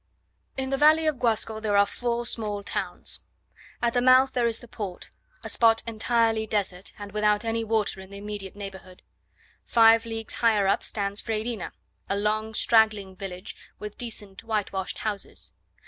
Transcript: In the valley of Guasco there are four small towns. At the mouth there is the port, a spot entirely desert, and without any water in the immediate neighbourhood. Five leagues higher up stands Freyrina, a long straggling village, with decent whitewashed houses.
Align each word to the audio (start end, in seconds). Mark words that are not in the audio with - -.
In 0.57 0.71
the 0.71 0.79
valley 0.79 1.05
of 1.05 1.19
Guasco 1.19 1.59
there 1.59 1.77
are 1.77 1.85
four 1.85 2.25
small 2.25 2.63
towns. 2.63 3.21
At 3.83 3.93
the 3.93 4.01
mouth 4.01 4.33
there 4.33 4.47
is 4.47 4.57
the 4.57 4.67
port, 4.67 5.11
a 5.43 5.47
spot 5.47 5.83
entirely 5.85 6.47
desert, 6.47 6.91
and 6.97 7.11
without 7.11 7.45
any 7.45 7.63
water 7.63 8.01
in 8.01 8.09
the 8.09 8.17
immediate 8.17 8.55
neighbourhood. 8.55 9.03
Five 9.63 10.07
leagues 10.07 10.33
higher 10.37 10.65
up 10.67 10.81
stands 10.81 11.21
Freyrina, 11.21 11.71
a 12.09 12.17
long 12.17 12.55
straggling 12.55 13.15
village, 13.15 13.55
with 13.77 13.95
decent 13.99 14.43
whitewashed 14.43 14.97
houses. 14.97 15.53